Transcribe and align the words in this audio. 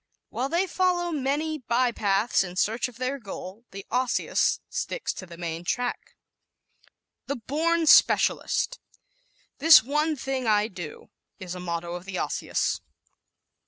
While 0.29 0.49
they 0.49 0.65
follow 0.65 1.11
many 1.11 1.59
by 1.59 1.91
paths 1.91 2.43
in 2.43 2.55
search 2.55 2.87
of 2.87 2.97
their 2.97 3.19
goal 3.19 3.65
the 3.69 3.85
Osseous 3.91 4.59
sticks 4.67 5.13
to 5.13 5.27
the 5.27 5.37
main 5.37 5.63
track. 5.63 6.15
The 7.27 7.35
Born 7.35 7.85
Specialist¶ 7.85 8.79
"This 9.59 9.83
one 9.83 10.15
thing 10.15 10.47
I 10.47 10.69
do," 10.69 11.11
is 11.37 11.53
a 11.53 11.59
motto 11.59 11.93
of 11.93 12.05
the 12.05 12.17
Osseous. 12.17 12.81